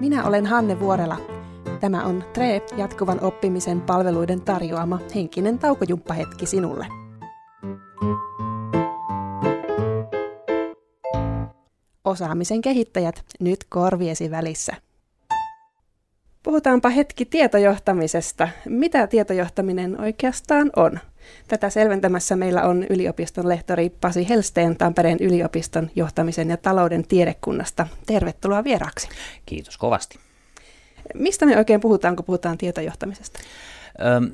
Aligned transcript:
Minä 0.00 0.24
olen 0.24 0.46
Hanne 0.46 0.80
Vuorela. 0.80 1.16
Tämä 1.80 2.04
on 2.04 2.24
TRE 2.32 2.62
jatkuvan 2.76 3.20
oppimisen 3.20 3.80
palveluiden 3.80 4.40
tarjoama 4.40 4.98
henkinen 5.14 5.58
taukojumppahetki 5.58 6.46
sinulle. 6.46 6.86
Osaamisen 12.04 12.60
kehittäjät 12.60 13.24
nyt 13.40 13.64
korviesi 13.68 14.30
välissä. 14.30 14.72
Puhutaanpa 16.46 16.88
hetki 16.88 17.24
tietojohtamisesta. 17.24 18.48
Mitä 18.68 19.06
tietojohtaminen 19.06 20.00
oikeastaan 20.00 20.70
on? 20.76 21.00
Tätä 21.48 21.70
selventämässä 21.70 22.36
meillä 22.36 22.62
on 22.62 22.86
yliopiston 22.90 23.48
lehtori 23.48 23.90
Pasi 23.90 24.28
Helsteen 24.28 24.76
Tampereen 24.76 25.18
yliopiston 25.20 25.90
johtamisen 25.96 26.50
ja 26.50 26.56
talouden 26.56 27.06
tiedekunnasta. 27.08 27.86
Tervetuloa 28.06 28.64
vieraaksi. 28.64 29.08
Kiitos 29.46 29.78
kovasti. 29.78 30.18
Mistä 31.14 31.46
me 31.46 31.56
oikein 31.56 31.80
puhutaan, 31.80 32.16
kun 32.16 32.24
puhutaan 32.24 32.58
tietojohtamisesta? 32.58 33.40
Öm, 34.16 34.30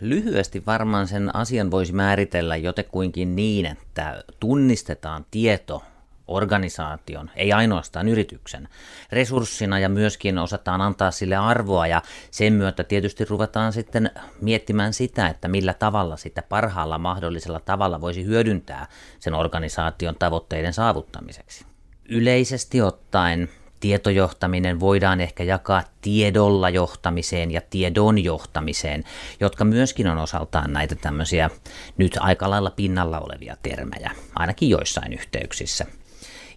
lyhyesti 0.00 0.66
varmaan 0.66 1.08
sen 1.08 1.36
asian 1.36 1.70
voisi 1.70 1.92
määritellä 1.92 2.56
jotekuinkin 2.56 3.36
niin, 3.36 3.66
että 3.66 4.24
tunnistetaan 4.40 5.26
tieto 5.30 5.82
organisaation, 6.28 7.30
ei 7.36 7.52
ainoastaan 7.52 8.08
yrityksen, 8.08 8.68
resurssina 9.12 9.78
ja 9.78 9.88
myöskin 9.88 10.38
osataan 10.38 10.80
antaa 10.80 11.10
sille 11.10 11.36
arvoa 11.36 11.86
ja 11.86 12.02
sen 12.30 12.52
myötä 12.52 12.84
tietysti 12.84 13.24
ruvetaan 13.24 13.72
sitten 13.72 14.10
miettimään 14.40 14.92
sitä, 14.92 15.28
että 15.28 15.48
millä 15.48 15.74
tavalla 15.74 16.16
sitä 16.16 16.42
parhaalla 16.42 16.98
mahdollisella 16.98 17.60
tavalla 17.60 18.00
voisi 18.00 18.24
hyödyntää 18.24 18.86
sen 19.18 19.34
organisaation 19.34 20.16
tavoitteiden 20.18 20.72
saavuttamiseksi. 20.72 21.64
Yleisesti 22.08 22.82
ottaen 22.82 23.48
tietojohtaminen 23.80 24.80
voidaan 24.80 25.20
ehkä 25.20 25.42
jakaa 25.42 25.82
tiedolla 26.00 26.70
johtamiseen 26.70 27.50
ja 27.50 27.60
tiedon 27.70 28.24
johtamiseen, 28.24 29.04
jotka 29.40 29.64
myöskin 29.64 30.06
on 30.06 30.18
osaltaan 30.18 30.72
näitä 30.72 30.94
tämmöisiä 30.94 31.50
nyt 31.96 32.18
aika 32.20 32.50
lailla 32.50 32.70
pinnalla 32.70 33.20
olevia 33.20 33.56
termejä, 33.62 34.10
ainakin 34.34 34.70
joissain 34.70 35.12
yhteyksissä. 35.12 35.86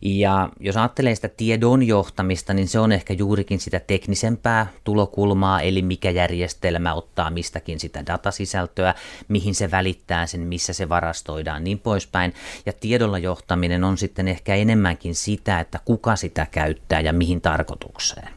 Ja 0.01 0.49
jos 0.59 0.77
ajattelee 0.77 1.15
sitä 1.15 1.29
tiedon 1.29 1.83
johtamista, 1.83 2.53
niin 2.53 2.67
se 2.67 2.79
on 2.79 2.91
ehkä 2.91 3.13
juurikin 3.13 3.59
sitä 3.59 3.79
teknisempää 3.79 4.67
tulokulmaa, 4.83 5.61
eli 5.61 5.81
mikä 5.81 6.09
järjestelmä 6.09 6.93
ottaa 6.93 7.29
mistäkin 7.29 7.79
sitä 7.79 8.05
datasisältöä, 8.05 8.95
mihin 9.27 9.55
se 9.55 9.71
välittää 9.71 10.27
sen, 10.27 10.41
missä 10.41 10.73
se 10.73 10.89
varastoidaan, 10.89 11.63
niin 11.63 11.79
poispäin. 11.79 12.33
Ja 12.65 12.73
tiedolla 12.73 13.17
johtaminen 13.17 13.83
on 13.83 13.97
sitten 13.97 14.27
ehkä 14.27 14.55
enemmänkin 14.55 15.15
sitä, 15.15 15.59
että 15.59 15.79
kuka 15.85 16.15
sitä 16.15 16.47
käyttää 16.51 17.01
ja 17.01 17.13
mihin 17.13 17.41
tarkoitukseen. 17.41 18.29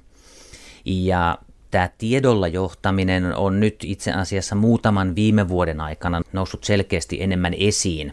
Ja 0.85 1.39
tämä 1.73 1.91
tiedolla 1.99 2.49
johtaminen 2.49 3.37
on 3.37 3.61
nyt 3.61 3.77
itse 3.85 4.13
asiassa 4.13 4.55
muutaman 4.55 5.15
viime 5.15 5.49
vuoden 5.49 5.81
aikana 5.81 6.23
noussut 6.33 6.65
selkeästi 6.65 7.23
enemmän 7.23 7.55
esiin. 7.55 8.13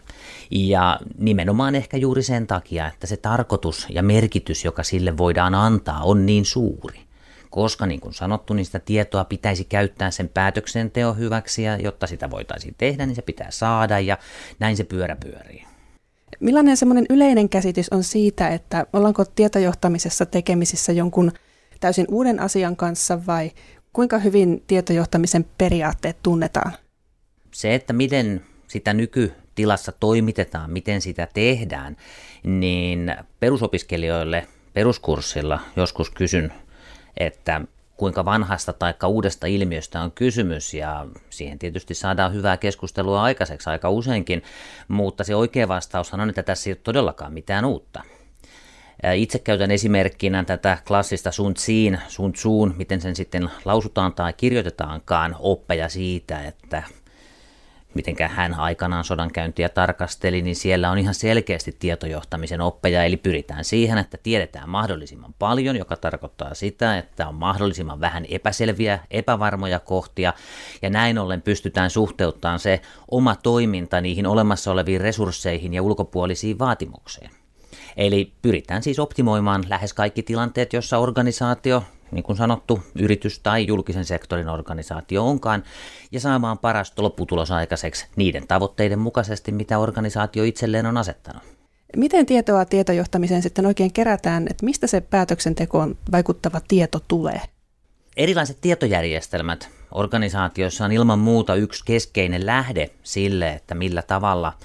Ja 0.50 1.00
nimenomaan 1.18 1.74
ehkä 1.74 1.96
juuri 1.96 2.22
sen 2.22 2.46
takia, 2.46 2.86
että 2.86 3.06
se 3.06 3.16
tarkoitus 3.16 3.86
ja 3.90 4.02
merkitys, 4.02 4.64
joka 4.64 4.82
sille 4.82 5.16
voidaan 5.16 5.54
antaa, 5.54 6.02
on 6.02 6.26
niin 6.26 6.44
suuri. 6.44 7.00
Koska 7.50 7.86
niin 7.86 8.00
kuin 8.00 8.14
sanottu, 8.14 8.54
niin 8.54 8.66
sitä 8.66 8.78
tietoa 8.78 9.24
pitäisi 9.24 9.64
käyttää 9.64 10.10
sen 10.10 10.28
päätöksenteon 10.28 11.18
hyväksi 11.18 11.62
ja 11.62 11.76
jotta 11.76 12.06
sitä 12.06 12.30
voitaisiin 12.30 12.74
tehdä, 12.78 13.06
niin 13.06 13.16
se 13.16 13.22
pitää 13.22 13.50
saada 13.50 14.00
ja 14.00 14.18
näin 14.58 14.76
se 14.76 14.84
pyörä 14.84 15.16
pyörii. 15.16 15.64
Millainen 16.40 16.76
semmoinen 16.76 17.06
yleinen 17.10 17.48
käsitys 17.48 17.88
on 17.88 18.04
siitä, 18.04 18.48
että 18.48 18.86
ollaanko 18.92 19.24
tietojohtamisessa 19.24 20.26
tekemisissä 20.26 20.92
jonkun 20.92 21.32
täysin 21.80 22.06
uuden 22.08 22.40
asian 22.40 22.76
kanssa 22.76 23.26
vai 23.26 23.50
kuinka 23.92 24.18
hyvin 24.18 24.62
tietojohtamisen 24.66 25.46
periaatteet 25.58 26.16
tunnetaan? 26.22 26.72
Se, 27.52 27.74
että 27.74 27.92
miten 27.92 28.42
sitä 28.68 28.94
nykytilassa 28.94 29.92
toimitetaan, 29.92 30.70
miten 30.70 31.00
sitä 31.00 31.28
tehdään, 31.34 31.96
niin 32.42 33.14
perusopiskelijoille 33.40 34.46
peruskurssilla 34.72 35.60
joskus 35.76 36.10
kysyn, 36.10 36.52
että 37.16 37.60
kuinka 37.96 38.24
vanhasta 38.24 38.72
tai 38.72 38.94
uudesta 39.06 39.46
ilmiöstä 39.46 40.00
on 40.00 40.12
kysymys 40.12 40.74
ja 40.74 41.06
siihen 41.30 41.58
tietysti 41.58 41.94
saadaan 41.94 42.34
hyvää 42.34 42.56
keskustelua 42.56 43.22
aikaiseksi 43.22 43.70
aika 43.70 43.90
useinkin, 43.90 44.42
mutta 44.88 45.24
se 45.24 45.34
oikea 45.34 45.68
vastaus 45.68 46.14
on, 46.14 46.28
että 46.28 46.42
tässä 46.42 46.70
ei 46.70 46.72
ole 46.72 46.80
todellakaan 46.82 47.32
mitään 47.32 47.64
uutta. 47.64 48.02
Itse 49.14 49.38
käytän 49.38 49.70
esimerkkinä 49.70 50.44
tätä 50.44 50.78
klassista 50.86 51.32
Sun 51.32 51.54
Tzuin, 51.54 51.98
Sun 52.08 52.32
Tzuun, 52.32 52.74
miten 52.78 53.00
sen 53.00 53.16
sitten 53.16 53.50
lausutaan 53.64 54.12
tai 54.12 54.32
kirjoitetaankaan, 54.32 55.36
oppeja 55.38 55.88
siitä, 55.88 56.44
että 56.44 56.82
miten 57.94 58.16
hän 58.28 58.54
aikanaan 58.54 59.04
sodankäyntiä 59.04 59.68
tarkasteli, 59.68 60.42
niin 60.42 60.56
siellä 60.56 60.90
on 60.90 60.98
ihan 60.98 61.14
selkeästi 61.14 61.76
tietojohtamisen 61.78 62.60
oppeja, 62.60 63.04
eli 63.04 63.16
pyritään 63.16 63.64
siihen, 63.64 63.98
että 63.98 64.18
tiedetään 64.22 64.68
mahdollisimman 64.68 65.34
paljon, 65.38 65.76
joka 65.76 65.96
tarkoittaa 65.96 66.54
sitä, 66.54 66.98
että 66.98 67.28
on 67.28 67.34
mahdollisimman 67.34 68.00
vähän 68.00 68.24
epäselviä, 68.28 68.98
epävarmoja 69.10 69.78
kohtia, 69.78 70.32
ja 70.82 70.90
näin 70.90 71.18
ollen 71.18 71.42
pystytään 71.42 71.90
suhteuttamaan 71.90 72.58
se 72.58 72.80
oma 73.10 73.36
toiminta 73.36 74.00
niihin 74.00 74.26
olemassa 74.26 74.72
oleviin 74.72 75.00
resursseihin 75.00 75.74
ja 75.74 75.82
ulkopuolisiin 75.82 76.58
vaatimuksiin. 76.58 77.39
Eli 77.96 78.32
pyritään 78.42 78.82
siis 78.82 78.98
optimoimaan 78.98 79.64
lähes 79.68 79.94
kaikki 79.94 80.22
tilanteet, 80.22 80.72
jossa 80.72 80.98
organisaatio, 80.98 81.84
niin 82.10 82.22
kuin 82.22 82.36
sanottu, 82.36 82.82
yritys 82.94 83.38
tai 83.38 83.66
julkisen 83.66 84.04
sektorin 84.04 84.48
organisaatio 84.48 85.26
onkaan, 85.26 85.64
ja 86.12 86.20
saamaan 86.20 86.58
parasta 86.58 87.02
lopputulos 87.02 87.50
aikaiseksi 87.50 88.06
niiden 88.16 88.46
tavoitteiden 88.46 88.98
mukaisesti, 88.98 89.52
mitä 89.52 89.78
organisaatio 89.78 90.44
itselleen 90.44 90.86
on 90.86 90.96
asettanut. 90.96 91.42
Miten 91.96 92.26
tietoa 92.26 92.64
tietojohtamiseen 92.64 93.42
sitten 93.42 93.66
oikein 93.66 93.92
kerätään, 93.92 94.46
että 94.50 94.64
mistä 94.64 94.86
se 94.86 95.00
päätöksentekoon 95.00 95.96
vaikuttava 96.12 96.60
tieto 96.68 97.00
tulee? 97.08 97.40
Erilaiset 98.16 98.58
tietojärjestelmät 98.60 99.68
organisaatioissa 99.92 100.84
on 100.84 100.92
ilman 100.92 101.18
muuta 101.18 101.54
yksi 101.54 101.84
keskeinen 101.84 102.46
lähde 102.46 102.90
sille, 103.02 103.52
että 103.52 103.74
millä 103.74 104.02
tavalla– 104.02 104.52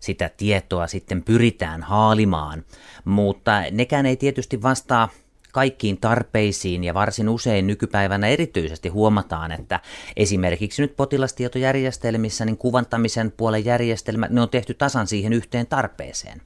sitä 0.00 0.30
tietoa 0.36 0.86
sitten 0.86 1.22
pyritään 1.22 1.82
haalimaan, 1.82 2.64
mutta 3.04 3.62
nekään 3.70 4.06
ei 4.06 4.16
tietysti 4.16 4.62
vastaa 4.62 5.08
kaikkiin 5.52 6.00
tarpeisiin 6.00 6.84
ja 6.84 6.94
varsin 6.94 7.28
usein 7.28 7.66
nykypäivänä 7.66 8.26
erityisesti 8.26 8.88
huomataan, 8.88 9.52
että 9.52 9.80
esimerkiksi 10.16 10.82
nyt 10.82 10.96
potilastietojärjestelmissä 10.96 12.44
niin 12.44 12.56
kuvantamisen 12.56 13.32
puolen 13.36 13.64
järjestelmät, 13.64 14.30
ne 14.30 14.40
on 14.40 14.48
tehty 14.48 14.74
tasan 14.74 15.06
siihen 15.06 15.32
yhteen 15.32 15.66
tarpeeseen. 15.66 16.42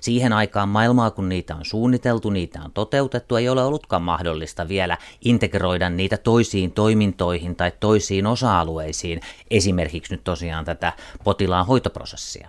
Siihen 0.00 0.32
aikaan 0.32 0.68
maailmaa, 0.68 1.10
kun 1.10 1.28
niitä 1.28 1.56
on 1.56 1.64
suunniteltu, 1.64 2.30
niitä 2.30 2.60
on 2.64 2.72
toteutettu, 2.72 3.36
ei 3.36 3.48
ole 3.48 3.64
ollutkaan 3.64 4.02
mahdollista 4.02 4.68
vielä 4.68 4.98
integroida 5.24 5.90
niitä 5.90 6.16
toisiin 6.16 6.72
toimintoihin 6.72 7.56
tai 7.56 7.72
toisiin 7.80 8.26
osa-alueisiin, 8.26 9.20
esimerkiksi 9.50 10.14
nyt 10.14 10.24
tosiaan 10.24 10.64
tätä 10.64 10.92
potilaan 11.24 11.66
hoitoprosessia. 11.66 12.48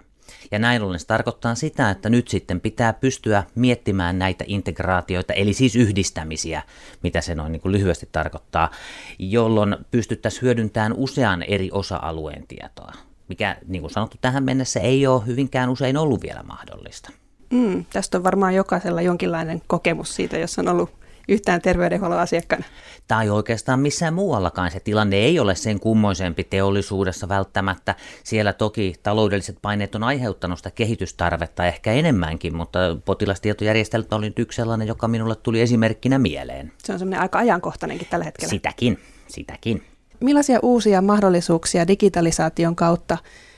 Ja 0.51 0.59
näin 0.59 0.81
ollen 0.81 0.99
se 0.99 1.07
tarkoittaa 1.07 1.55
sitä, 1.55 1.89
että 1.89 2.09
nyt 2.09 2.27
sitten 2.27 2.61
pitää 2.61 2.93
pystyä 2.93 3.43
miettimään 3.55 4.19
näitä 4.19 4.43
integraatioita, 4.47 5.33
eli 5.33 5.53
siis 5.53 5.75
yhdistämisiä, 5.75 6.63
mitä 7.03 7.21
se 7.21 7.35
noin 7.35 7.51
niin 7.51 7.61
kuin 7.61 7.71
lyhyesti 7.71 8.09
tarkoittaa, 8.11 8.71
jolloin 9.19 9.75
pystyttäisiin 9.91 10.41
hyödyntämään 10.41 10.93
usean 10.93 11.43
eri 11.43 11.69
osa-alueen 11.71 12.47
tietoa, 12.47 12.91
mikä 13.29 13.57
niin 13.67 13.81
kuin 13.81 13.91
sanottu 13.91 14.17
tähän 14.21 14.43
mennessä 14.43 14.79
ei 14.79 15.07
ole 15.07 15.25
hyvinkään 15.25 15.69
usein 15.69 15.97
ollut 15.97 16.21
vielä 16.21 16.44
mahdollista. 16.44 17.11
Mm, 17.49 17.85
tästä 17.94 18.17
on 18.17 18.23
varmaan 18.23 18.55
jokaisella 18.55 19.01
jonkinlainen 19.01 19.62
kokemus 19.68 20.15
siitä, 20.15 20.38
jos 20.38 20.59
on 20.59 20.68
ollut 20.68 21.06
yhtään 21.27 21.62
terveydenhuollon 21.62 22.19
asiakkaana. 22.19 22.65
Tai 23.07 23.29
oikeastaan 23.29 23.79
missään 23.79 24.13
muuallakaan 24.13 24.71
se 24.71 24.79
tilanne 24.79 25.15
ei 25.15 25.39
ole 25.39 25.56
sen 25.56 25.79
kummoisempi 25.79 26.44
teollisuudessa 26.44 27.29
välttämättä. 27.29 27.95
Siellä 28.24 28.53
toki 28.53 28.95
taloudelliset 29.03 29.57
paineet 29.62 29.95
on 29.95 30.03
aiheuttanut 30.03 30.59
sitä 30.59 30.71
kehitystarvetta 30.71 31.65
ehkä 31.65 31.91
enemmänkin, 31.91 32.56
mutta 32.56 32.79
potilastietojärjestelmä 33.06 34.07
oli 34.12 34.25
nyt 34.25 34.39
yksi 34.39 34.56
sellainen, 34.56 34.88
joka 34.88 35.07
minulle 35.07 35.35
tuli 35.35 35.62
esimerkkinä 35.62 36.19
mieleen. 36.19 36.71
Se 36.83 36.94
on 36.94 37.00
semmoinen 37.00 37.21
aika 37.21 37.39
ajankohtainenkin 37.39 38.07
tällä 38.09 38.25
hetkellä. 38.25 38.50
Sitäkin, 38.50 39.00
sitäkin. 39.27 39.83
Millaisia 40.19 40.59
uusia 40.62 41.01
mahdollisuuksia 41.01 41.88
digitalisaation 41.88 42.75
kautta 42.75 43.18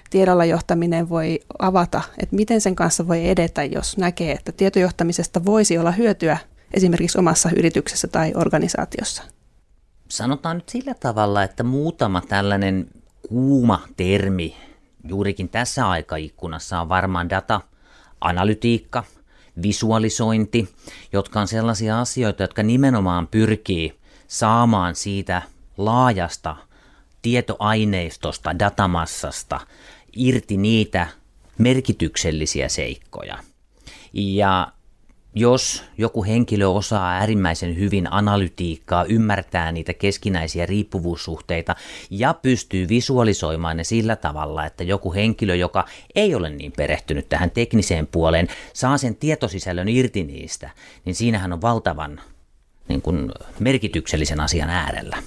tiedolla 0.10 0.46
johtaminen 0.46 1.10
voi 1.10 1.40
avata, 1.60 2.02
että 2.18 2.36
miten 2.36 2.62
sen 2.62 2.76
kanssa 2.76 3.08
voi 3.08 3.30
edetä, 3.30 3.64
jos 3.64 3.98
näkee, 3.98 4.32
että 4.32 4.52
tietojohtamisesta 4.52 5.46
voisi 5.46 5.78
olla 5.78 5.92
hyötyä 5.92 6.38
esimerkiksi 6.74 7.18
omassa 7.18 7.50
yrityksessä 7.58 8.08
tai 8.08 8.32
organisaatiossa? 8.36 9.24
Sanotaan 10.10 10.58
nyt 10.58 10.70
sillä 10.70 10.94
tavalla, 10.94 11.44
että 11.44 11.64
muutama 11.64 12.22
tällainen 12.22 12.88
kuuma 13.30 13.82
termi 13.98 14.56
juurikin 15.04 15.50
tässä 15.50 15.90
aikaikkunassa 15.90 16.82
on 16.82 16.90
varmaan 16.90 17.30
data, 17.30 17.62
analytiikka, 18.22 19.04
visualisointi, 19.62 20.70
jotka 21.12 21.40
on 21.40 21.48
sellaisia 21.48 22.00
asioita, 22.00 22.44
jotka 22.44 22.64
nimenomaan 22.64 23.28
pyrkii 23.28 24.00
saamaan 24.28 24.96
siitä 24.96 25.42
laajasta 25.78 26.56
tietoaineistosta, 27.22 28.60
datamassasta 28.60 29.60
irti 30.16 30.58
niitä 30.58 31.08
merkityksellisiä 31.58 32.70
seikkoja. 32.70 33.38
Ja 34.14 34.72
jos 35.36 35.84
joku 35.98 36.24
henkilö 36.24 36.68
osaa 36.68 37.12
äärimmäisen 37.12 37.78
hyvin 37.78 38.14
analytiikkaa, 38.14 39.06
ymmärtää 39.06 39.72
niitä 39.72 39.94
keskinäisiä 39.94 40.66
riippuvuussuhteita 40.66 41.76
ja 42.10 42.34
pystyy 42.34 42.90
visualisoimaan 42.90 43.78
ne 43.78 43.84
sillä 43.84 44.16
tavalla, 44.16 44.66
että 44.66 44.84
joku 44.84 45.14
henkilö, 45.14 45.56
joka 45.56 45.86
ei 46.16 46.36
ole 46.36 46.50
niin 46.50 46.72
perehtynyt 46.78 47.30
tähän 47.30 47.52
tekniseen 47.52 48.08
puoleen, 48.08 48.48
saa 48.74 48.98
sen 48.98 49.16
tietosisällön 49.16 49.90
irti 49.90 50.24
niistä, 50.24 50.70
niin 51.06 51.16
siinähän 51.16 51.54
on 51.54 51.62
valtavan 51.62 52.22
niin 52.88 53.02
kuin, 53.02 53.32
merkityksellisen 53.60 54.40
asian 54.40 54.70
äärellä. 54.70 55.18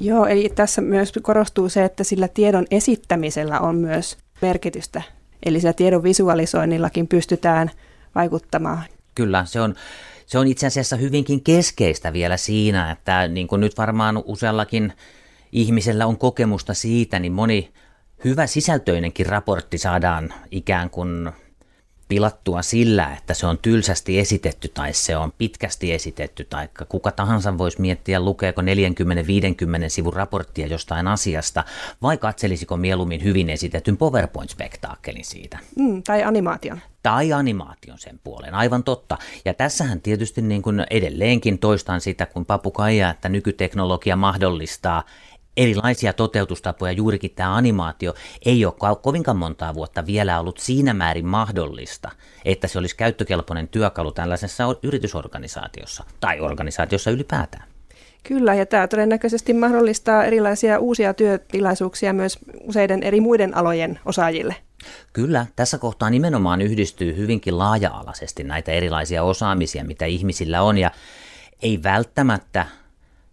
Joo, 0.00 0.26
eli 0.26 0.48
tässä 0.54 0.80
myös 0.80 1.12
korostuu 1.22 1.68
se, 1.68 1.84
että 1.84 2.04
sillä 2.04 2.28
tiedon 2.28 2.66
esittämisellä 2.70 3.60
on 3.60 3.76
myös 3.76 4.16
merkitystä. 4.42 5.02
Eli 5.42 5.60
sillä 5.60 5.72
tiedon 5.72 6.02
visualisoinnillakin 6.02 7.08
pystytään 7.08 7.70
vaikuttamaan 8.14 8.84
Kyllä, 9.18 9.44
se 9.44 9.60
on, 9.60 9.74
se 10.26 10.38
on 10.38 10.46
itse 10.46 10.66
asiassa 10.66 10.96
hyvinkin 10.96 11.44
keskeistä 11.44 12.12
vielä 12.12 12.36
siinä, 12.36 12.90
että 12.90 13.28
niin 13.28 13.48
kuin 13.48 13.60
nyt 13.60 13.78
varmaan 13.78 14.22
useallakin 14.26 14.92
ihmisellä 15.52 16.06
on 16.06 16.18
kokemusta 16.18 16.74
siitä, 16.74 17.18
niin 17.18 17.32
moni 17.32 17.72
hyvä 18.24 18.46
sisältöinenkin 18.46 19.26
raportti 19.26 19.78
saadaan 19.78 20.34
ikään 20.50 20.90
kuin 20.90 21.32
pilattua 22.08 22.62
sillä, 22.62 23.14
että 23.18 23.34
se 23.34 23.46
on 23.46 23.58
tylsästi 23.58 24.18
esitetty 24.18 24.68
tai 24.68 24.92
se 24.92 25.16
on 25.16 25.32
pitkästi 25.38 25.92
esitetty, 25.92 26.44
tai 26.44 26.68
kuka 26.88 27.12
tahansa 27.12 27.58
voisi 27.58 27.80
miettiä, 27.80 28.20
lukeeko 28.20 28.62
40-50 28.62 28.64
sivun 29.88 30.12
raporttia 30.12 30.66
jostain 30.66 31.08
asiasta, 31.08 31.64
vai 32.02 32.18
katselisiko 32.18 32.76
mieluummin 32.76 33.24
hyvin 33.24 33.50
esitetyn 33.50 33.96
PowerPoint-spektaakkelin 33.96 35.24
siitä. 35.24 35.58
Mm, 35.76 36.02
tai 36.02 36.22
animaation. 36.22 36.80
Tai 37.02 37.32
animaation 37.32 37.98
sen 37.98 38.20
puolen, 38.24 38.54
aivan 38.54 38.84
totta. 38.84 39.18
Ja 39.44 39.54
tässähän 39.54 40.00
tietysti 40.00 40.42
niin 40.42 40.62
kuin 40.62 40.86
edelleenkin 40.90 41.58
toistan 41.58 42.00
sitä, 42.00 42.26
kun 42.26 42.46
papukaija, 42.46 43.10
että 43.10 43.28
nykyteknologia 43.28 44.16
mahdollistaa 44.16 45.02
erilaisia 45.58 46.12
toteutustapoja, 46.12 46.92
juurikin 46.92 47.30
tämä 47.30 47.56
animaatio 47.56 48.14
ei 48.44 48.64
ole 48.64 48.96
kovinkaan 49.02 49.36
montaa 49.36 49.74
vuotta 49.74 50.06
vielä 50.06 50.40
ollut 50.40 50.58
siinä 50.58 50.94
määrin 50.94 51.26
mahdollista, 51.26 52.10
että 52.44 52.68
se 52.68 52.78
olisi 52.78 52.96
käyttökelpoinen 52.96 53.68
työkalu 53.68 54.12
tällaisessa 54.12 54.64
yritysorganisaatiossa 54.82 56.04
tai 56.20 56.40
organisaatiossa 56.40 57.10
ylipäätään. 57.10 57.68
Kyllä, 58.22 58.54
ja 58.54 58.66
tämä 58.66 58.88
todennäköisesti 58.88 59.54
mahdollistaa 59.54 60.24
erilaisia 60.24 60.78
uusia 60.78 61.14
työtilaisuuksia 61.14 62.12
myös 62.12 62.38
useiden 62.60 63.02
eri 63.02 63.20
muiden 63.20 63.56
alojen 63.56 64.00
osaajille. 64.04 64.56
Kyllä, 65.12 65.46
tässä 65.56 65.78
kohtaa 65.78 66.10
nimenomaan 66.10 66.60
yhdistyy 66.60 67.16
hyvinkin 67.16 67.58
laaja-alaisesti 67.58 68.44
näitä 68.44 68.72
erilaisia 68.72 69.22
osaamisia, 69.22 69.84
mitä 69.84 70.06
ihmisillä 70.06 70.62
on, 70.62 70.78
ja 70.78 70.90
ei 71.62 71.82
välttämättä 71.82 72.66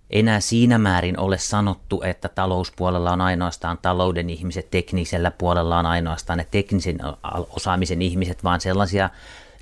enää 0.10 0.40
siinä 0.40 0.78
määrin 0.78 1.20
ole 1.20 1.38
sanottu, 1.38 2.02
että 2.02 2.30
talouspuolella 2.30 3.12
on 3.12 3.22
ainoastaan 3.22 3.78
talouden 3.82 4.30
ihmiset, 4.30 4.72
teknisellä 4.72 5.32
puolella 5.32 5.80
on 5.80 5.86
ainoastaan 5.86 6.38
ne 6.38 6.48
teknisen 6.52 6.98
osaamisen 7.50 8.02
ihmiset, 8.02 8.44
vaan 8.44 8.62
sellaisia 8.62 9.10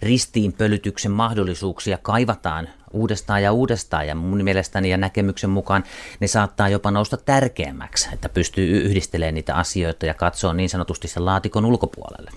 ristiinpölytyksen 0.01 1.11
mahdollisuuksia 1.11 1.97
kaivataan 2.01 2.69
uudestaan 2.93 3.43
ja 3.43 3.51
uudestaan 3.51 4.07
ja 4.07 4.15
mun 4.15 4.43
mielestäni 4.43 4.89
ja 4.89 4.97
näkemyksen 4.97 5.49
mukaan 5.49 5.83
ne 6.19 6.27
saattaa 6.27 6.69
jopa 6.69 6.91
nousta 6.91 7.17
tärkeämmäksi, 7.17 8.09
että 8.13 8.29
pystyy 8.29 8.81
yhdistelemään 8.81 9.35
niitä 9.35 9.55
asioita 9.55 10.05
ja 10.05 10.13
katsoa 10.13 10.53
niin 10.53 10.69
sanotusti 10.69 11.07
sen 11.07 11.25
laatikon 11.25 11.65
ulkopuolelle. 11.65 12.31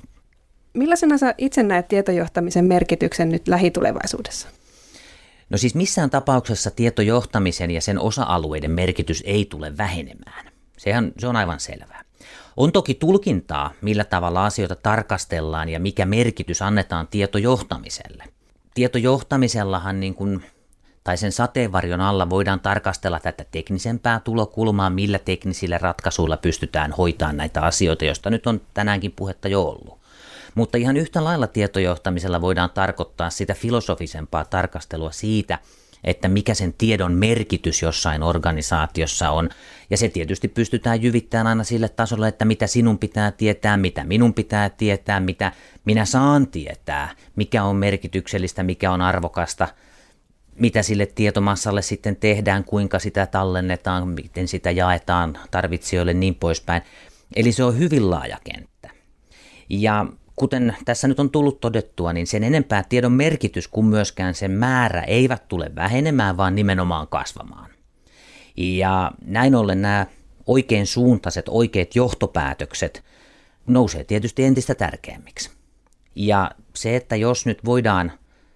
Millaisena 0.74 1.18
sä 1.18 1.34
itse 1.38 1.62
näet 1.62 1.88
tietojohtamisen 1.88 2.64
merkityksen 2.64 3.28
nyt 3.28 3.48
lähitulevaisuudessa? 3.48 4.48
No 5.50 5.58
siis 5.58 5.74
missään 5.74 6.10
tapauksessa 6.10 6.70
tietojohtamisen 6.70 7.70
ja 7.70 7.80
sen 7.80 7.98
osa-alueiden 7.98 8.70
merkitys 8.70 9.22
ei 9.26 9.44
tule 9.44 9.76
vähenemään. 9.78 10.46
Sehän, 10.76 11.12
se 11.18 11.26
on 11.26 11.36
aivan 11.36 11.60
selvää. 11.60 12.04
On 12.56 12.72
toki 12.72 12.94
tulkintaa, 12.94 13.72
millä 13.80 14.04
tavalla 14.04 14.46
asioita 14.46 14.76
tarkastellaan 14.76 15.68
ja 15.68 15.80
mikä 15.80 16.06
merkitys 16.06 16.62
annetaan 16.62 17.08
tietojohtamiselle. 17.08 18.24
Tietojohtamisellahan 18.74 20.00
niin 20.00 20.14
kuin, 20.14 20.44
tai 21.04 21.16
sen 21.16 21.32
sateenvarjon 21.32 22.00
alla 22.00 22.30
voidaan 22.30 22.60
tarkastella 22.60 23.20
tätä 23.20 23.44
teknisempää 23.50 24.20
tulokulmaa, 24.20 24.90
millä 24.90 25.18
teknisillä 25.18 25.78
ratkaisuilla 25.78 26.36
pystytään 26.36 26.92
hoitamaan 26.92 27.36
näitä 27.36 27.62
asioita, 27.62 28.04
joista 28.04 28.30
nyt 28.30 28.46
on 28.46 28.60
tänäänkin 28.74 29.12
puhetta 29.12 29.48
jo 29.48 29.62
ollut. 29.62 29.95
Mutta 30.56 30.78
ihan 30.78 30.96
yhtä 30.96 31.24
lailla 31.24 31.46
tietojohtamisella 31.46 32.40
voidaan 32.40 32.70
tarkoittaa 32.70 33.30
sitä 33.30 33.54
filosofisempaa 33.54 34.44
tarkastelua 34.44 35.12
siitä, 35.12 35.58
että 36.04 36.28
mikä 36.28 36.54
sen 36.54 36.74
tiedon 36.78 37.12
merkitys 37.12 37.82
jossain 37.82 38.22
organisaatiossa 38.22 39.30
on. 39.30 39.50
Ja 39.90 39.96
se 39.96 40.08
tietysti 40.08 40.48
pystytään 40.48 41.02
jyvittämään 41.02 41.46
aina 41.46 41.64
sille 41.64 41.88
tasolle, 41.88 42.28
että 42.28 42.44
mitä 42.44 42.66
sinun 42.66 42.98
pitää 42.98 43.32
tietää, 43.32 43.76
mitä 43.76 44.04
minun 44.04 44.34
pitää 44.34 44.70
tietää, 44.70 45.20
mitä 45.20 45.52
minä 45.84 46.04
saan 46.04 46.46
tietää, 46.46 47.10
mikä 47.36 47.64
on 47.64 47.76
merkityksellistä, 47.76 48.62
mikä 48.62 48.90
on 48.90 49.00
arvokasta, 49.00 49.68
mitä 50.54 50.82
sille 50.82 51.06
tietomassalle 51.06 51.82
sitten 51.82 52.16
tehdään, 52.16 52.64
kuinka 52.64 52.98
sitä 52.98 53.26
tallennetaan, 53.26 54.08
miten 54.08 54.48
sitä 54.48 54.70
jaetaan 54.70 55.38
tarvitsijoille 55.50 56.14
niin 56.14 56.34
poispäin. 56.34 56.82
Eli 57.36 57.52
se 57.52 57.64
on 57.64 57.78
hyvin 57.78 58.10
laaja 58.10 58.38
kenttä. 58.44 58.90
Ja 59.68 60.06
kuten 60.36 60.76
tässä 60.84 61.08
nyt 61.08 61.20
on 61.20 61.30
tullut 61.30 61.60
todettua, 61.60 62.12
niin 62.12 62.26
sen 62.26 62.44
enempää 62.44 62.84
tiedon 62.88 63.12
merkitys 63.12 63.68
kuin 63.68 63.86
myöskään 63.86 64.34
sen 64.34 64.50
määrä 64.50 65.02
eivät 65.02 65.48
tule 65.48 65.70
vähenemään, 65.74 66.36
vaan 66.36 66.54
nimenomaan 66.54 67.08
kasvamaan. 67.08 67.70
Ja 68.56 69.12
näin 69.24 69.54
ollen 69.54 69.82
nämä 69.82 70.06
oikein 70.46 70.86
suuntaiset, 70.86 71.44
oikeat 71.48 71.96
johtopäätökset 71.96 73.04
nousee 73.66 74.04
tietysti 74.04 74.44
entistä 74.44 74.74
tärkeämmiksi. 74.74 75.50
Ja 76.14 76.50
se, 76.74 76.96
että 76.96 77.16
jos 77.16 77.46
nyt 77.46 77.64
voidaan 77.64 78.12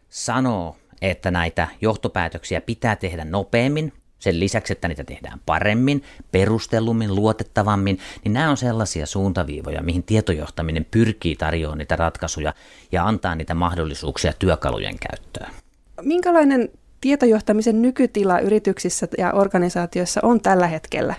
sanoa, 0.08 0.76
että 1.02 1.30
näitä 1.30 1.68
johtopäätöksiä 1.80 2.60
pitää 2.60 2.96
tehdä 2.96 3.24
nopeammin, 3.24 3.92
sen 4.20 4.40
lisäksi, 4.40 4.72
että 4.72 4.88
niitä 4.88 5.04
tehdään 5.04 5.40
paremmin, 5.46 6.02
perustellummin, 6.32 7.14
luotettavammin, 7.14 7.98
niin 8.24 8.32
nämä 8.32 8.50
on 8.50 8.56
sellaisia 8.56 9.06
suuntaviivoja, 9.06 9.82
mihin 9.82 10.02
tietojohtaminen 10.02 10.86
pyrkii 10.90 11.36
tarjoamaan 11.36 11.78
niitä 11.78 11.96
ratkaisuja 11.96 12.54
ja 12.92 13.06
antaa 13.06 13.34
niitä 13.34 13.54
mahdollisuuksia 13.54 14.32
työkalujen 14.38 14.96
käyttöön. 14.98 15.50
Minkälainen 16.02 16.68
tietojohtamisen 17.00 17.82
nykytila 17.82 18.38
yrityksissä 18.38 19.08
ja 19.18 19.32
organisaatioissa 19.32 20.20
on 20.24 20.40
tällä 20.40 20.66
hetkellä? 20.66 21.14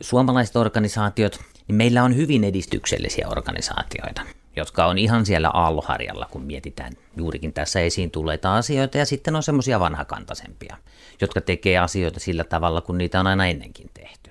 Suomalaiset 0.00 0.56
organisaatiot, 0.56 1.40
niin 1.68 1.76
meillä 1.76 2.04
on 2.04 2.16
hyvin 2.16 2.44
edistyksellisiä 2.44 3.28
organisaatioita 3.28 4.22
jotka 4.56 4.86
on 4.86 4.98
ihan 4.98 5.26
siellä 5.26 5.48
aalloharjalla, 5.48 6.28
kun 6.30 6.42
mietitään 6.42 6.92
juurikin 7.16 7.52
tässä 7.52 7.80
esiin 7.80 8.10
tulleita 8.10 8.56
asioita, 8.56 8.98
ja 8.98 9.06
sitten 9.06 9.36
on 9.36 9.42
semmoisia 9.42 9.80
vanhakantaisempia, 9.80 10.76
jotka 11.20 11.40
tekee 11.40 11.78
asioita 11.78 12.20
sillä 12.20 12.44
tavalla, 12.44 12.80
kun 12.80 12.98
niitä 12.98 13.20
on 13.20 13.26
aina 13.26 13.46
ennenkin 13.46 13.90
tehty. 13.94 14.30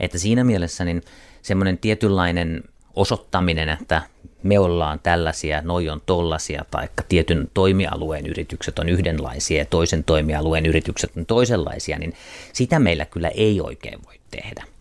Että 0.00 0.18
siinä 0.18 0.44
mielessä 0.44 0.84
niin 0.84 1.02
semmoinen 1.42 1.78
tietynlainen 1.78 2.62
osoittaminen, 2.96 3.68
että 3.68 4.02
me 4.42 4.58
ollaan 4.58 5.00
tällaisia, 5.02 5.62
noi 5.62 5.88
on 5.88 6.02
tollasia, 6.06 6.64
tai 6.70 6.88
tietyn 7.08 7.50
toimialueen 7.54 8.26
yritykset 8.26 8.78
on 8.78 8.88
yhdenlaisia 8.88 9.58
ja 9.58 9.64
toisen 9.64 10.04
toimialueen 10.04 10.66
yritykset 10.66 11.16
on 11.16 11.26
toisenlaisia, 11.26 11.98
niin 11.98 12.14
sitä 12.52 12.78
meillä 12.78 13.04
kyllä 13.06 13.28
ei 13.28 13.60
oikein 13.60 13.98
voi 14.06 14.20
tehdä. 14.30 14.73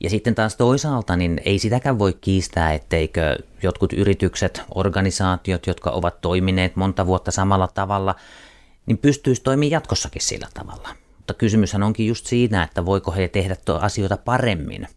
Ja 0.00 0.10
sitten 0.10 0.34
taas 0.34 0.56
toisaalta 0.56 1.16
niin 1.16 1.40
ei 1.44 1.58
sitäkään 1.58 1.98
voi 1.98 2.12
kiistää, 2.20 2.72
etteikö 2.72 3.36
jotkut 3.62 3.92
yritykset, 3.92 4.62
organisaatiot, 4.74 5.66
jotka 5.66 5.90
ovat 5.90 6.20
toimineet 6.20 6.76
monta 6.76 7.06
vuotta 7.06 7.30
samalla 7.30 7.68
tavalla, 7.68 8.14
niin 8.86 8.98
pystyisi 8.98 9.42
toimimaan 9.42 9.70
jatkossakin 9.70 10.22
sillä 10.22 10.48
tavalla. 10.54 10.88
Mutta 11.16 11.34
kysymyshän 11.34 11.82
onkin 11.82 12.06
just 12.06 12.26
siinä, 12.26 12.62
että 12.62 12.86
voiko 12.86 13.10
he 13.12 13.28
tehdä 13.28 13.56
asioita 13.80 14.16
paremmin, 14.16 14.88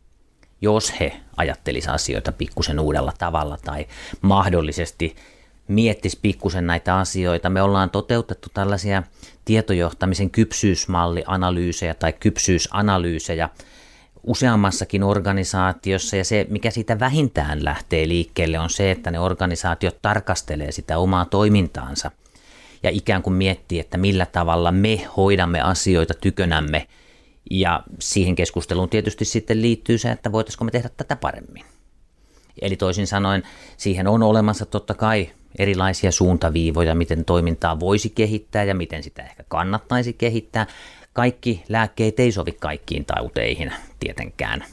jos 0.61 0.99
he 0.99 1.19
ajattelisivat 1.37 1.95
asioita 1.95 2.31
pikkusen 2.31 2.79
uudella 2.79 3.13
tavalla 3.17 3.57
tai 3.65 3.87
mahdollisesti 4.21 5.15
miettisi 5.67 6.19
pikkusen 6.21 6.67
näitä 6.67 6.97
asioita. 6.97 7.49
Me 7.49 7.61
ollaan 7.61 7.89
toteutettu 7.89 8.49
tällaisia 8.53 9.03
tietojohtamisen 9.45 10.29
kypsyysmallianalyysejä 10.29 11.93
tai 11.93 12.13
kypsyysanalyysejä, 12.13 13.49
useammassakin 14.23 15.03
organisaatiossa 15.03 16.15
ja 16.15 16.25
se, 16.25 16.47
mikä 16.49 16.71
siitä 16.71 16.99
vähintään 16.99 17.65
lähtee 17.65 18.07
liikkeelle, 18.07 18.59
on 18.59 18.69
se, 18.69 18.91
että 18.91 19.11
ne 19.11 19.19
organisaatiot 19.19 20.01
tarkastelee 20.01 20.71
sitä 20.71 20.97
omaa 20.97 21.25
toimintaansa 21.25 22.11
ja 22.83 22.89
ikään 22.89 23.21
kuin 23.21 23.33
miettiä, 23.33 23.81
että 23.81 23.97
millä 23.97 24.25
tavalla 24.25 24.71
me 24.71 25.07
hoidamme 25.17 25.61
asioita 25.61 26.13
tykönämme. 26.13 26.87
Ja 27.51 27.83
siihen 27.99 28.35
keskusteluun 28.35 28.89
tietysti 28.89 29.25
sitten 29.25 29.61
liittyy 29.61 29.97
se, 29.97 30.11
että 30.11 30.31
voitaisiko 30.31 30.65
me 30.65 30.71
tehdä 30.71 30.89
tätä 30.97 31.15
paremmin. 31.15 31.65
Eli 32.61 32.75
toisin 32.75 33.07
sanoen 33.07 33.43
siihen 33.77 34.07
on 34.07 34.23
olemassa 34.23 34.65
totta 34.65 34.93
kai 34.93 35.29
erilaisia 35.59 36.11
suuntaviivoja, 36.11 36.95
miten 36.95 37.25
toimintaa 37.25 37.79
voisi 37.79 38.09
kehittää 38.09 38.63
ja 38.63 38.75
miten 38.75 39.03
sitä 39.03 39.23
ehkä 39.23 39.43
kannattaisi 39.47 40.13
kehittää. 40.13 40.67
Kaikki 41.13 41.63
lääkkeet 41.69 42.19
ei 42.19 42.31
sovi 42.31 42.51
kaikkiin 42.51 43.05
tauteihin 43.05 43.73
tietenkään. 43.99 44.63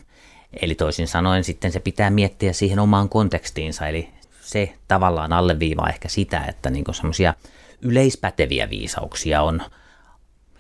Eli 0.63 0.75
toisin 0.75 1.09
sanoen 1.09 1.45
sitten 1.45 1.73
se 1.73 1.81
pitää 1.81 2.11
miettiä 2.11 2.53
siihen 2.53 2.79
omaan 2.79 3.09
kontekstiinsa, 3.09 3.87
eli 3.87 4.09
se 4.41 4.75
tavallaan 4.89 5.33
alleviivaa 5.33 5.89
ehkä 5.89 6.09
sitä, 6.09 6.45
että 6.49 6.71
niin 6.71 6.85
semmoisia 6.93 7.35
yleispäteviä 7.83 8.71
viisauksia 8.71 9.43
on 9.43 9.63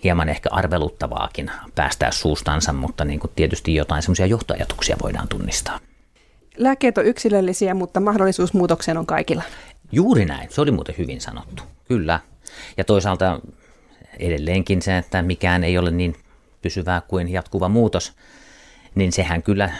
hieman 0.04 0.28
ehkä 0.28 0.49
arveluttavaakin 0.52 1.50
päästää 1.75 2.10
suustansa, 2.10 2.72
mutta 2.72 3.04
niin 3.04 3.20
kuin 3.20 3.32
tietysti 3.37 3.75
jotain 3.75 4.02
semmoisia 4.02 4.26
johtoajatuksia 4.26 4.96
voidaan 5.02 5.28
tunnistaa. 5.28 5.80
Lääkkeet 6.56 6.99
on 6.99 7.06
yksilöllisiä, 7.06 7.75
mutta 7.75 8.00
mahdollisuus 8.00 8.54
muutokseen 8.54 8.99
on 8.99 9.06
kaikilla. 9.06 9.42
Juuri 9.92 10.25
näin, 10.25 10.49
se 10.52 10.60
oli 10.60 10.70
muuten 10.70 10.94
hyvin 10.99 11.20
sanottu, 11.20 11.62
kyllä. 11.88 12.20
Ja 12.76 12.84
toisaalta 12.84 13.40
edelleenkin 14.21 14.83
se, 14.83 14.99
että 14.99 15.23
mikään 15.23 15.65
ei 15.65 15.79
ole 15.79 15.91
niin 15.91 16.17
pysyvää 16.62 17.03
kuin 17.09 17.29
jatkuva 17.29 17.69
muutos, 17.69 18.12
niin 18.95 19.12
sehän 19.12 19.43
kyllä 19.43 19.71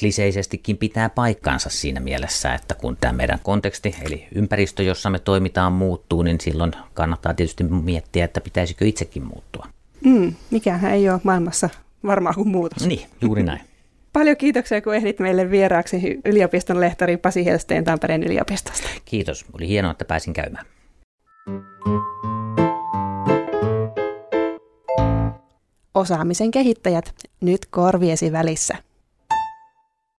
kliseisestikin 0.00 0.76
pitää 0.76 1.08
paikkaansa 1.08 1.70
siinä 1.70 2.00
mielessä, 2.00 2.54
että 2.54 2.74
kun 2.74 2.96
tämä 3.00 3.12
meidän 3.12 3.38
konteksti, 3.42 3.94
eli 4.02 4.26
ympäristö, 4.34 4.82
jossa 4.82 5.10
me 5.10 5.18
toimitaan, 5.18 5.72
muuttuu, 5.72 6.22
niin 6.22 6.40
silloin 6.40 6.72
kannattaa 6.94 7.34
tietysti 7.34 7.64
miettiä, 7.64 8.24
että 8.24 8.40
pitäisikö 8.40 8.84
itsekin 8.84 9.22
muuttua. 9.22 9.66
Mm, 10.04 10.34
mikähän 10.50 10.92
ei 10.92 11.10
ole 11.10 11.20
maailmassa 11.22 11.68
varmaan 12.06 12.34
kuin 12.34 12.48
muutos. 12.48 12.86
Niin, 12.86 13.06
juuri 13.20 13.42
näin. 13.42 13.60
Paljon 14.12 14.36
kiitoksia, 14.36 14.82
kun 14.82 14.94
ehdit 14.94 15.18
meille 15.18 15.50
vieraaksi 15.50 16.20
yliopiston 16.24 16.80
lehtori 16.80 17.16
Pasi 17.16 17.44
Helsteen 17.44 17.84
Tampereen 17.84 18.22
yliopistosta. 18.22 18.88
Kiitos, 19.04 19.44
oli 19.52 19.68
hienoa, 19.68 19.90
että 19.90 20.04
pääsin 20.04 20.32
käymään. 20.32 20.66
Osaamisen 25.94 26.50
kehittäjät, 26.50 27.14
nyt 27.40 27.66
korviesi 27.66 28.32
välissä. 28.32 28.76